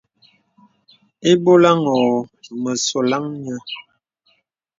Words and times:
Ìbɔlàŋ 1.31 1.79
ɔ̄ɔ̄ 1.95 2.19
mə 2.61 2.71
sɔlaŋ 2.87 3.23
nyɛ. 3.41 3.55